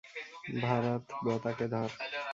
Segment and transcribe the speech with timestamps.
[0.61, 1.89] ভারাথ, বতাকে ধর।